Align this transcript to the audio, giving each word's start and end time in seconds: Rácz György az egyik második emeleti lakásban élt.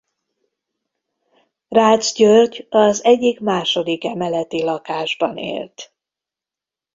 Rácz 1.67 2.13
György 2.13 2.67
az 2.69 3.03
egyik 3.03 3.39
második 3.39 4.03
emeleti 4.03 4.63
lakásban 4.63 5.37
élt. 5.37 5.93